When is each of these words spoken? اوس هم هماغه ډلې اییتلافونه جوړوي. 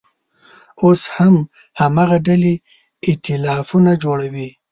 اوس 0.83 1.01
هم 1.15 1.35
هماغه 1.79 2.17
ډلې 2.27 2.53
اییتلافونه 3.07 3.91
جوړوي. 4.03 4.49